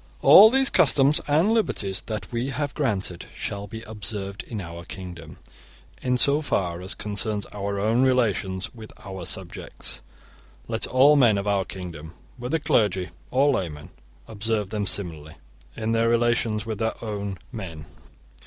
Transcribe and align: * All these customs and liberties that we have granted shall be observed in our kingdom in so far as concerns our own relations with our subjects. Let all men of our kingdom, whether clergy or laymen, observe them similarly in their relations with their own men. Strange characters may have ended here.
* 0.00 0.10
All 0.20 0.50
these 0.50 0.68
customs 0.68 1.18
and 1.26 1.50
liberties 1.54 2.02
that 2.02 2.30
we 2.30 2.50
have 2.50 2.74
granted 2.74 3.24
shall 3.34 3.66
be 3.66 3.80
observed 3.84 4.42
in 4.42 4.60
our 4.60 4.84
kingdom 4.84 5.38
in 6.02 6.18
so 6.18 6.42
far 6.42 6.82
as 6.82 6.94
concerns 6.94 7.46
our 7.54 7.78
own 7.80 8.02
relations 8.02 8.74
with 8.74 8.92
our 9.06 9.24
subjects. 9.24 10.02
Let 10.68 10.86
all 10.86 11.16
men 11.16 11.38
of 11.38 11.46
our 11.46 11.64
kingdom, 11.64 12.12
whether 12.36 12.58
clergy 12.58 13.08
or 13.30 13.50
laymen, 13.54 13.88
observe 14.28 14.68
them 14.68 14.86
similarly 14.86 15.36
in 15.74 15.92
their 15.92 16.10
relations 16.10 16.66
with 16.66 16.78
their 16.78 16.92
own 17.02 17.38
men. 17.50 17.50
Strange 17.50 17.50
characters 17.50 17.50
may 17.50 17.64
have 17.64 17.70
ended 17.78 17.92
here. 17.92 18.38